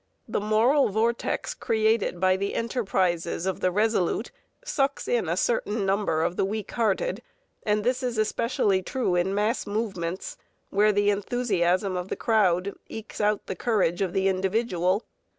[0.27, 4.31] The moral vortex created by the enterprises of the resolute
[4.65, 7.21] sucks in a certain number of the weak hearted;
[7.61, 10.37] and this is especially true in mass movements,
[10.71, 15.03] where the enthusiasm of the crowd ekes out the courage of the individual.